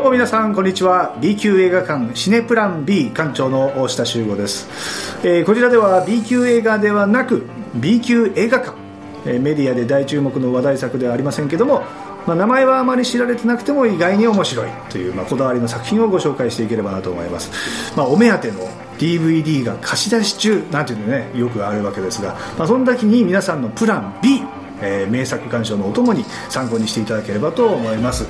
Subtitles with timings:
[0.00, 1.14] うも皆さんこんにちは。
[1.20, 4.66] B 級映画館シネプラン B 館長の大下修吾です、
[5.22, 8.76] えー、こちらでは B 級映画ではなく B 級映画館、
[9.26, 11.82] えー、メディアで大注目の話題作ではありませんけども
[12.26, 14.70] まあ、名前はあまり知られてなくても意外に面白い。
[14.90, 17.50] という、まあ、こだわりの作品をご紹介していければなと思います、
[17.96, 18.60] まあ、お目当ての
[18.98, 24.42] DVD が貸し出し中なんていうのねよくあるわけですが、まあ、その時に皆さんのプラン B
[24.82, 28.24] えー、名作鑑賞のお供に参考にしていただければと思います、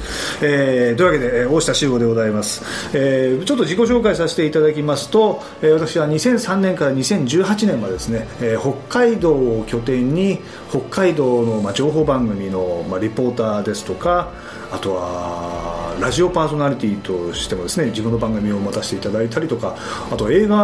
[0.44, 2.62] えー、というわけで、大下修吾でございます、
[2.94, 10.40] えー、ちょっと自己紹介させていただきますと、えー、私は2003年から2018年までですね、えー、北海道を拠点に
[10.70, 14.32] 北海道の、まあ、情報番組の、まあ、リポーターですとか
[14.72, 19.76] あとはラジオパーソナリティとしてもですね自分の番組を持たせていただいたりとか
[20.10, 20.56] あと映画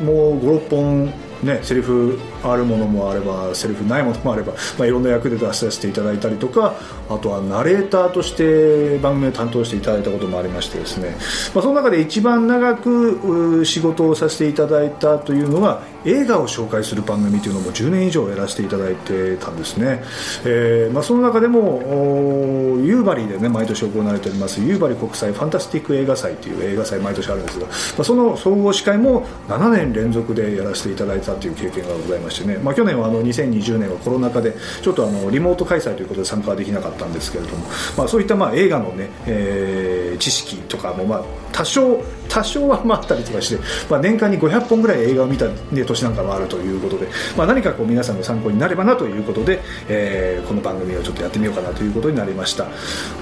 [0.00, 6.74] も56本ね、セリフあるものもあればセリフないものもあれば、まあ、いろんな役で出させていただいたりとか
[7.08, 11.10] あとはナレーターとして番組を担当していただいたこともありましてですね、
[11.54, 20.02] まあ、その中で一番長く仕事をさせていただいたというのが映画を紹介する番組というのも10年以上やらせていただいてたんですね、
[20.44, 42.02] えーまあ、その中でも夕張でね毎年行われております夕張国際ファンタスティック映画祭という映画祭毎年あるんですが、まあ、その総合司会も7年連続でやらせていただいたという経験がございましてね、まあ、去年はあの2020年はコロナ禍でちょっとあのリモート開催ということで参加はできなかったんですけれども、まあ、そういったまあ映画のね、えー、知識とかもまあ多少
[42.36, 52.64] 多少はまあったりとかして、まあ、年間に500本ぐらい映画を見た、ね、年なんかもあるということで、まあ、何かこう皆さんの参考になればなということで、えー、この番組をちょっとやってみようかなということになりました、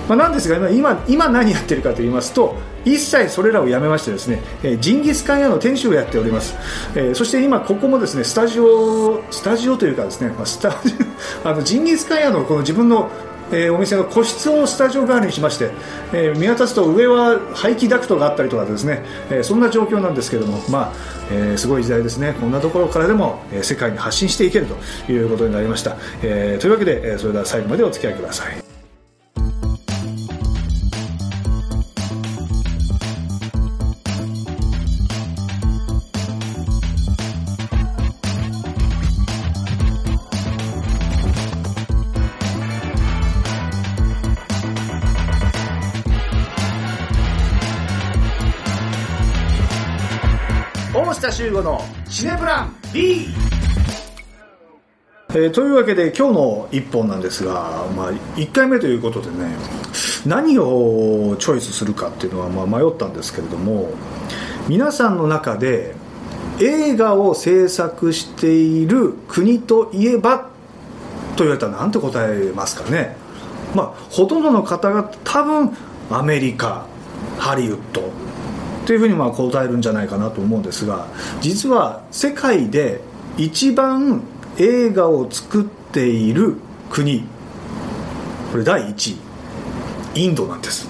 [0.09, 6.57] まあ、なんですが今今何やってるかと言いますと一切それらをやめましてですね、えー、ジンギスカン屋の店主をやっております、
[6.97, 10.93] えー、そして今ここもですねスタジオスタジオというかですね、まあ、スタジ
[11.45, 13.11] オあのジンギスカン屋のこの自分の
[13.55, 15.71] えー、お店の個室をスタジオ代わりにしまして、
[16.13, 20.93] えー、見渡すと上は排気ダクトがあったりとかですね、えー、そんな状況なんですけども、まあ
[21.31, 22.35] えー、すごい時代ですね。
[22.41, 28.74] こんなところからでも、え、世界に発信していけるということになりました、えー、というわけで、えー、それでは最後までお付き合いください。
[51.15, 53.29] 下修吾のシネプラン B
[55.31, 59.57] えー、というわけで今日の1本なんですが、まあ、1回目ということでね
[60.27, 63.91] 何をチョイスするかっていうのはまあ迷ったんですけれども
[64.69, 65.95] 皆さんの中で
[66.61, 70.51] 映画を制作している国といえば
[71.37, 73.17] と言われたら何て答えますかね。
[73.75, 75.77] まあほとんどの方が多分
[76.11, 76.87] アメリカ
[77.39, 78.03] ハリウッド
[78.87, 81.07] というふうにまあ答えるんじゃないかなと思うんですが
[81.41, 83.01] 実は世界で
[83.37, 84.23] 一番
[84.59, 86.57] 映画を作っている
[86.91, 87.25] 国
[88.53, 89.25] これ第1位
[90.15, 90.89] インドなんです。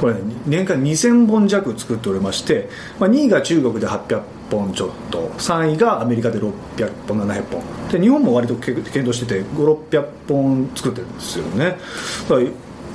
[0.00, 0.14] これ、
[0.46, 2.68] 年間2000本弱作っておりまして、
[2.98, 6.52] まあ、2位が中国で800本ちょっと3位がアメリカで600
[7.08, 7.62] 本700本。
[7.90, 11.76] で日本も割と検討してて5600本作ってるんですよね。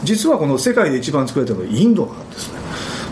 [0.04, 2.60] 実はこの世界で一番作れてるのはインドなんですね。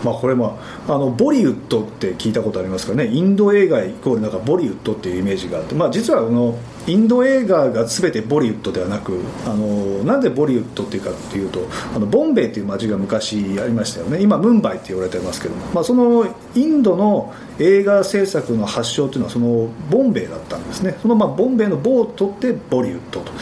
[0.04, 3.06] まあ、これもあのボリウッドって聞いたことありますかね。
[3.08, 14.22] インド映画イコールなんかボリウッドっていうイメージがあって、まあ、実はこのインド映画が全てボリウッドではなくあのなんでボリウッドっていうかっていうとあのボンベイっていう街が昔ありましたよね。
[14.22, 20.96] 今ムンバイって言われてますけども、まあ、そのインドの映画制作の発祥っていうのはそのボンベイだったんですね。
[21.02, 23.32] そのまあボンベイの棒を取ってボリウッドと。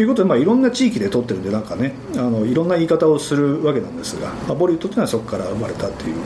[0.00, 6.16] いうことで、まあ、いろんな地域で撮ってるんでなんかねあのいろんな言い方をするわけなんですが、まあ、ボリウッドというのはそこから生まれたっていう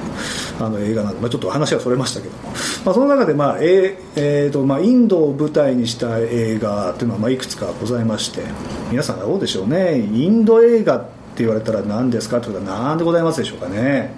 [0.61, 2.43] あの映画なんで、まあ、ちょっと話はそれましたけども、
[2.85, 8.43] まあ、その中で、まあええーとまあ、インドを舞台にした映画っていうのは、まあ、いくつかございまして
[8.91, 9.99] 皆さんどうでしょうね。
[9.99, 11.01] インド映画っ
[11.37, 14.15] て言われたら何ですかということは何でございますでしょうかね。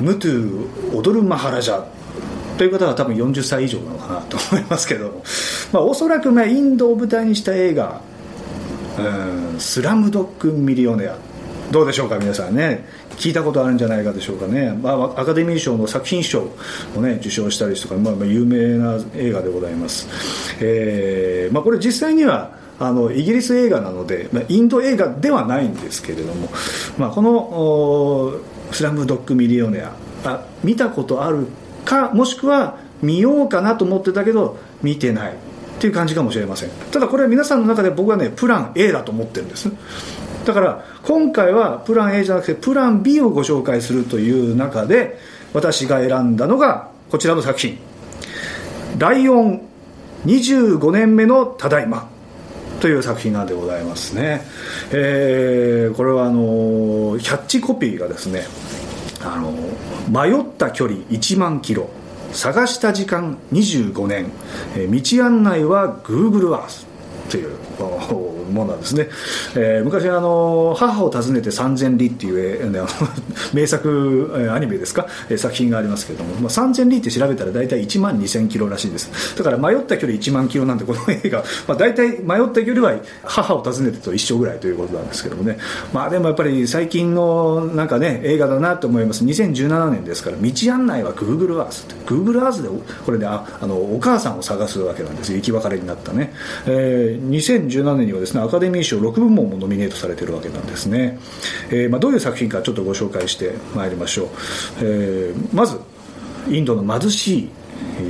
[0.00, 0.06] うん。
[0.06, 1.84] ムトゥ踊るマハラジャ
[2.56, 5.22] という方は多分40歳以上なのかなと思いますけど、
[5.72, 8.00] まあ、おそらくまあインドを舞台にした映画
[9.58, 11.16] 「スラムドッグミリオネア」
[11.70, 12.84] どうでしょうか皆さんね。
[13.16, 16.48] 聞いたことあるんじゃないかでしょうかね、まあ、アカデミー賞の作品賞
[16.96, 20.08] を、ね、受賞したりとか、まあ、まあ有名な映画でございます、
[20.60, 26.50] えーまあ、これ実際にはあのイギリス映画なので、まあ、インド映画ではないんですけれども、
[26.98, 28.40] まあ、この
[28.72, 29.92] 「スラムドッグミリオネア」
[30.24, 31.46] あ見たことある
[31.84, 35.51] かもしくは見ようかなと思ってたけど見てない。
[35.82, 36.70] っていう感じかもしれません。
[36.92, 39.68] ただこれは皆さんの中で僕はねプラン A だと思ってるんです。
[40.44, 45.18] だから今回はプラン A じゃなくてプラン B をご紹介するという中で
[45.52, 47.78] 私が選んだのがこちらの作品
[48.98, 49.60] 「ライオン
[50.24, 52.08] 25年目のただいま」
[52.78, 54.42] という作品なんでございますね、
[54.92, 58.44] えー、これはあのキャッチコピーがですね
[59.20, 59.52] あの
[60.08, 61.90] 迷った距離1万キロ。
[62.32, 64.30] 探した時間25年。
[64.76, 66.86] え道案内は Google Earth
[67.30, 67.56] という
[68.52, 69.08] ものなんですね、
[69.54, 72.86] えー、昔あの母を訪ねて3000里っていう、えー、
[73.52, 75.06] 名作、アニメですか、
[75.36, 79.36] 作品がありますけれども、まあ、3000里って調べたら大体1万2000キロらしいです。
[79.36, 82.94] だから迷った距離1万キロなんてこの映画、 まあ、大体迷った距離は
[83.24, 85.58] 母を訪ねてと一緒ぐらいということなんですけどもね。
[85.92, 89.24] まあでもやっぱり最近のなんかね映画だなと思います。
[89.24, 92.68] 2017年ですから道案内は Google Earth Google Earth で
[93.04, 95.32] これでああのお母さんを探すわけなんです。
[95.32, 96.32] よ生き別れになったね、
[96.66, 101.18] えー、2017年にはですねアカデミー賞6部門もノミネートされてるわけなんですね、
[101.70, 104.28] えーまあ、どういう作品かちょっとご紹介してまいりましょう、
[104.80, 105.80] えー、まず
[106.48, 107.50] インドの貧しい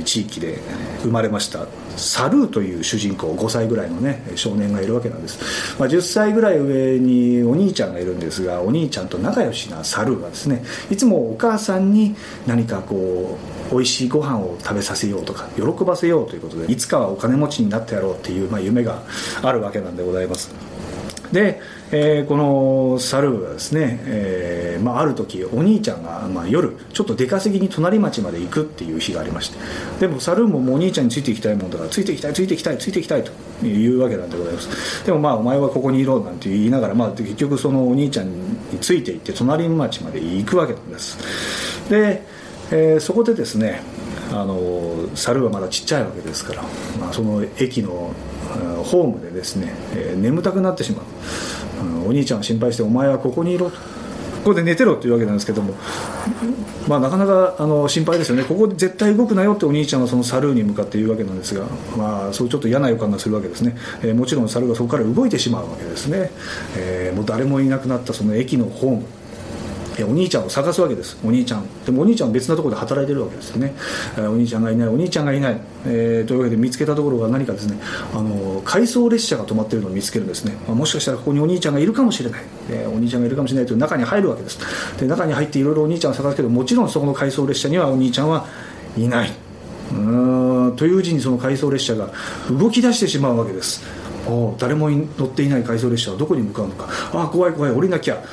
[0.03, 0.59] 地域で
[1.01, 12.15] 生まれましたサルーという主人公5歳ぐらいのね少年がいるわけなんです、まあ、10歳ぐらい上にお兄ちゃんがいるんですがお兄ちゃんと仲良しなサルーがですねいつもお母さんに
[12.47, 19.01] 何かこう美味しいご飯を食べさせようとか喜ばせようということでいつかはお金持ちになってやろうっていう、まあ、夢が
[19.41, 20.53] あるわけなんでございます。
[21.33, 21.59] で、
[21.91, 29.57] えー、このサルーはですね、えーまあ、ある時お兄ちゃんが、まあ、夜ちょっと出稼ぎに隣町まで行くっていう日がありまして
[29.99, 33.31] でもサルーももうお兄ちゃんについていきたいもんだからついていきたいついていきたいついていきたいと
[33.65, 35.05] いうわけなんでございます。
[35.05, 41.17] でもまあお前はここにいろなんて言いながら、まあ、結局そのお兄ちゃんについていって隣町まで行くわけなんです。
[41.89, 42.23] で、
[42.71, 43.81] えー、そこでですね
[44.31, 46.63] あの猿はまだちっちゃいわけですから、
[46.99, 48.13] まあ、その駅の
[48.83, 53.71] ホームでですね、えー、眠たくなってしまう、うん、お兄ちゃんが心配して「お前はここにいろ」。
[54.43, 55.73] ここで寝てろっていうわけなんですけども、
[56.85, 61.65] まあ、なかなかあの心配ですよね、ここで絶対動くなよってお兄ちゃんはそのサルーに向かって言うわけなんですが、
[61.97, 66.29] まあ、そうちょっと嫌な予感がするわけですね、えー、もちろんサルがそこから動いてしまうわけですね、
[66.75, 69.05] えー、もう誰もいなくなったその駅のホーム、
[70.01, 71.17] お兄ちゃんを探すわけです。
[71.23, 71.67] お兄ちゃん。
[71.85, 73.75] でもお兄ちゃんは別なところで働いてるわけですよね、
[74.17, 74.87] えー、お兄ちゃんがいない。
[74.87, 77.77] お兄ちゃんがいない、えー、というわけで見つけたところが何かですね
[78.13, 84.59] あの回送列車が止まっているのを見つけるんですね、まあ、もしかしたらここにお兄ちゃんがいるかもしれない、えー、お兄ちゃんがいるかもしれないという中に入るわけです。
[84.97, 88.47] で中に入っていろいろお兄ちゃんを探すけどもちろんそこの回送列車にはお兄ちゃんは
[88.97, 89.31] いない。
[89.91, 92.09] うーんといううちにその回送列車が
[92.49, 93.83] 動き出してしまうわけです。
[94.57, 96.87] 誰も乗っていない回送列車はどこに向かうのか。
[97.11, 98.23] ああ怖い怖い降りなきゃ。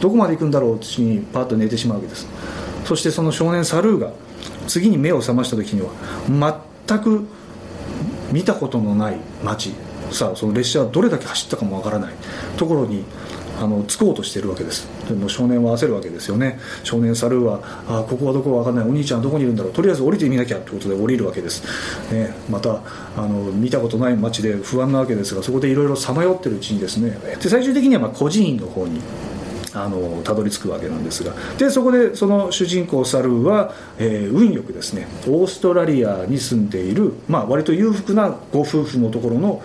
[0.00, 2.26] どこまで行くんだろうってにパッと寝てしまうわけです。
[2.84, 4.12] そしてその少年サルーが
[4.68, 5.90] 次に目を覚ました時には
[6.88, 7.26] 全く
[8.32, 9.72] 見たことのない街。
[10.10, 12.14] さあその列車はどれだけ走ったかもわからない。
[12.56, 13.04] ところに
[13.58, 14.86] あの着こうとしてるわけです。
[15.08, 16.60] でも少年は焦るわけですよね。
[16.84, 18.90] 少年サルーはあここはどこか分からない。
[18.90, 19.72] お兄ちゃんどこにいるんだろう。
[19.72, 21.62] とりあえず降りてみなきゃということで降りるわけです、
[22.12, 22.82] ね、また
[23.16, 27.18] あの見たことない街で不安なわけですがそこでいろいろさまよってるうちにですね。
[27.40, 29.00] で最終的にはまあ孤児院の方に
[29.76, 31.34] あのたどり着くわけなんですが。
[31.58, 39.62] でそこでその主人公サルーは、えー、運よくですねオーストラリアに住んでいる、まあ、割と裕福なご夫婦のところの、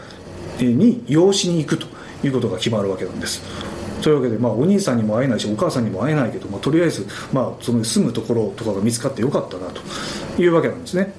[0.57, 1.87] えー、に養子に行くと
[2.23, 3.41] いうことが決まるわけなんです。
[4.01, 11.13] というわけで、まあ、お兄さんにも会えないしお母さんにも会えないけど、まあ、とりあえず、まあ、その住むところとかが見つかってよかったなというわけなんですね。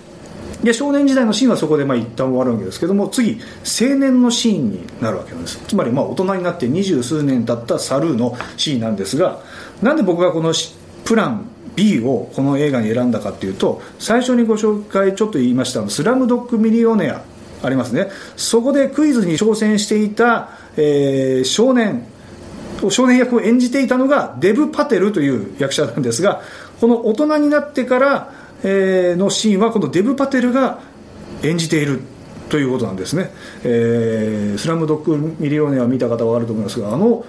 [0.63, 5.59] で少年時代のシーンはそこでまあ一旦終わるわけですけども次青年のシーンになるわけなんです。
[5.67, 9.41] つまりまあ大人になって二十数年経ったサルーのシーンなんですが
[9.83, 10.55] なんで僕がこの
[11.05, 17.23] プラン B をこの映画に選んだかっていうと最初にご紹介ちょっと言いました「スラムドッグミリオネア」
[17.65, 18.09] ありますね。
[18.37, 22.07] そこでクイズに挑戦していた、えー、少年
[22.91, 26.43] 少年役を演じていたのがデブ・パテルという役者なんですが
[26.81, 30.81] この大人になってからえー、のシーンはこのデブ・パテルが
[31.43, 32.01] 演じている
[32.49, 33.31] ということなんですね
[33.65, 37.25] 「えー、スラムドッグミリオネア」見た方はあると思いますがあの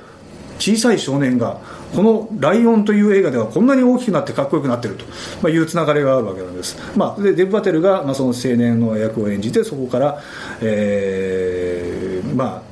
[0.60, 1.60] 小さい少年が
[1.96, 5.06] この「ライオン」という映画ではこんなに大きくなってかっこよくなっていると、
[5.42, 10.20] まあ、いうつながりがあるわけなんです、まあ、でデブ・パテルが、まあ、その青年の役を演じてそこから、
[10.62, 12.63] えー、まあ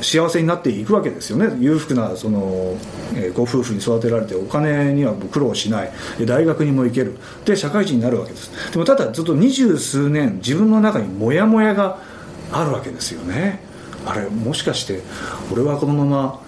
[0.00, 1.56] 幸せになっていくわけですよね。
[1.60, 2.76] 裕福なその、
[3.14, 5.92] え、ご夫婦に育てられてお金には苦労しない。
[6.24, 7.16] 大学にも行ける。
[7.44, 8.72] で社会人になるわけです。
[8.72, 11.98] でもただずっと二十数年自分の中にモヤモヤが
[12.52, 13.60] あるわけですよね。
[14.06, 15.02] あれもしかして
[15.52, 16.40] 俺はこのまま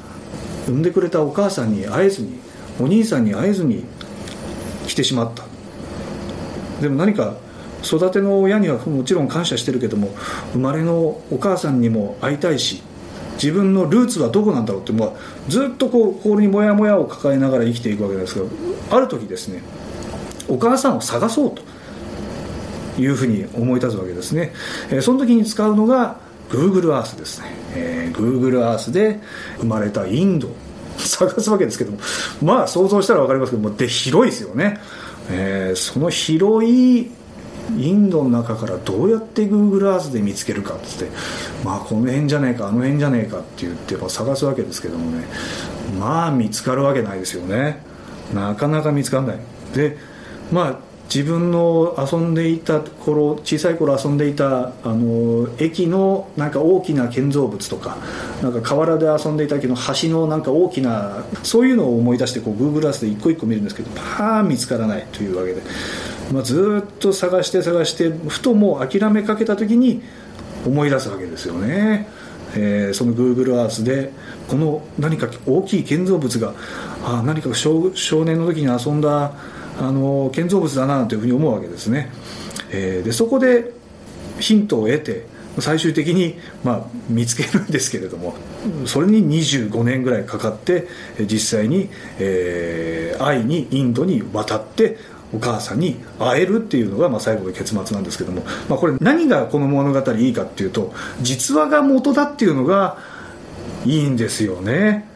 [0.66, 2.38] 産んでくれたお母さんに会えずに
[2.80, 3.84] お兄さんに会えずに
[4.86, 5.44] 来てしまった。
[6.80, 7.34] でも何か
[7.82, 10.14] 育ての親にはもちろん感謝してるけども
[10.52, 10.94] 生まれの
[11.30, 12.82] お母さんにも会いたいし
[13.42, 15.10] 自分のルーツはどこなんだろうって、まあ、
[15.48, 18.48] ずっとこう心にモヤモヤを抱えながら生きていくわけですけど
[18.90, 19.62] ある時ですね
[20.48, 21.62] お母さんを探そうと
[23.00, 24.52] いうふうに思い立つわけですね、
[24.90, 26.20] えー、その時に使うのが
[26.50, 29.20] Google Earth ですね、えー、Google Earth で
[29.58, 30.48] 生まれたインド。
[30.98, 31.98] 探すわけですけども
[32.42, 34.78] まあ想像したら分かりますけどもで広いですよね、
[35.30, 37.10] えー、その広い
[37.78, 41.12] インドの中からどうやって Google Earth で見つけるかっつって
[41.64, 45.24] まあこの辺じゃねえかあの辺じゃねえかって言って探すわけですけどもね。
[45.98, 47.82] まあ見つかるわけないですよね。
[48.34, 49.38] なかなか見つからない。
[49.74, 49.96] で
[50.52, 57.96] まあ自分の遊んでいた頃小さい頃遊んでいたあの駅のなんか大きな建造物とか
[58.42, 65.60] なんか河原で遊んでいたけど橋のなんか大きなそういうのを思い出してこう Google Earth で一個一個見るんですけどパーン見つからないというわけで、
[66.32, 70.02] まあ、ずっと探して探してふともう諦めかけた時に
[70.66, 72.06] 思い出すわけですよね。
[72.54, 74.10] えー、その Google Earth で
[74.48, 76.54] この何か大きい建造物が
[77.04, 77.92] あ何か少
[78.24, 79.32] 年の時に遊んだ
[79.78, 82.10] あの建造物だなというふうに思うわけですね、
[82.70, 83.72] えー、でそこで
[84.40, 85.26] ヒントを得て
[85.58, 88.34] 最終的に、まあ、見つけるんですけれども
[88.86, 90.86] それに25年ぐらいかかって
[91.20, 94.96] 実際に、えー、愛にインドに渡って
[95.32, 102.98] お母さんに会えるっていうのが、まあ、最後の結末なんですけども、まあ、これ何がこの物語いいかっていうと実話が元だっていうのが
[103.86, 105.08] いいんですよね。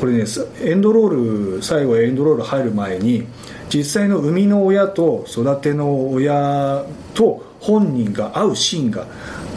[0.00, 0.24] これね
[0.62, 3.26] エンドロール最後エンドロール入る前に
[3.72, 6.84] 実際の生みの親と育ての親
[7.14, 9.06] と本人が会うシーンが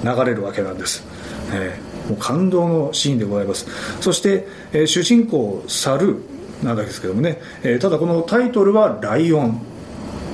[0.03, 1.03] 流れるわけなんです、
[1.53, 3.67] えー、もう感動のシーンでございます。
[3.99, 6.17] そして、えー、主人公サル
[6.63, 9.61] なんですけどもね、えー、ただこのタイトルは「ライオン」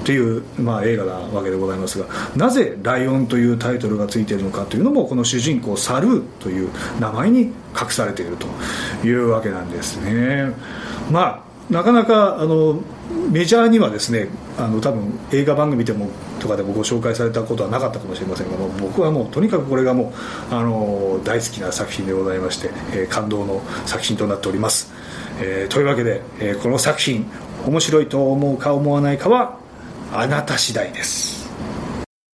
[0.03, 2.05] っていう、まあ、映画なわけでございますが
[2.36, 6.69] なぜ「ライオン」というタイトルがついているのかというのもこの主人公サルーという
[7.00, 10.51] 名前に隠されているというわけなんですね。
[11.10, 12.81] まあなかなかあの
[13.31, 20.13] メジャーにはですねあの多分映画番組でもとかでもご紹介されたことはなかったかもしれませんが僕はもうとにかくこれがも
[20.51, 24.91] うあの大好きな作品でございまして、えー、感動の作品となっております、
[25.39, 27.25] えー、というわけで、えー、この作品
[27.65, 29.62] 面白いと思うか思わないかは
[30.15, 31.42] あなた次第です。